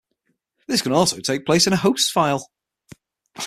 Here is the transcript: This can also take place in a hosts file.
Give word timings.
This 0.67 0.81
can 0.81 0.93
also 0.93 1.19
take 1.19 1.45
place 1.45 1.67
in 1.67 1.73
a 1.73 1.77
hosts 1.77 2.09
file. 2.09 2.49